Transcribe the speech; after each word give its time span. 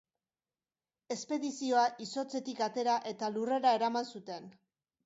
Espedizioa 1.17 1.83
izotzetik 2.07 2.65
atera 2.71 2.99
eta 3.13 3.31
lurrera 3.39 3.77
eraman 3.81 4.15
zuten. 4.17 4.55